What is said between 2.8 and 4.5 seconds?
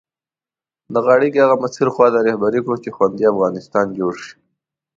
چې خوندي افغانستان جوړ شي.